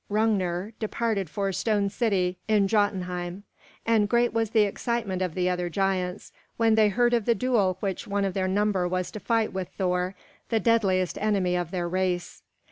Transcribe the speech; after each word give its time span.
Hrungnir 0.09 0.73
departed 0.79 1.29
for 1.29 1.53
Stone 1.53 1.89
City 1.91 2.39
in 2.47 2.67
Jotunheim; 2.67 3.43
and 3.85 4.09
great 4.09 4.33
was 4.33 4.49
the 4.49 4.63
excitement 4.63 5.21
of 5.21 5.35
the 5.35 5.47
other 5.47 5.69
giants 5.69 6.31
when 6.57 6.73
they 6.73 6.89
heard 6.89 7.13
of 7.13 7.25
the 7.25 7.35
duel 7.35 7.77
which 7.81 8.07
one 8.07 8.25
of 8.25 8.33
their 8.33 8.47
number 8.47 8.87
was 8.87 9.11
to 9.11 9.19
fight 9.19 9.53
with 9.53 9.69
Thor, 9.77 10.15
the 10.49 10.59
deadliest 10.59 11.19
enemy 11.19 11.55
of 11.55 11.69
their 11.69 11.87
race. 11.87 12.41